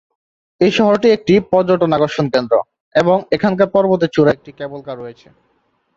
এই 0.61 0.71
শহরটি 0.77 1.07
একটি 1.11 1.33
পর্যটন 1.51 1.91
আকর্ষণ 1.97 2.25
কেন্দ্র, 2.33 2.53
এবং 2.95 3.17
এখানকার 3.35 3.67
পর্বতের 3.75 4.13
চূড়ায় 4.15 4.35
একটি 4.37 4.51
ক্যাবল 4.57 4.79
কার 4.83 4.97
রয়েছে। 4.99 5.27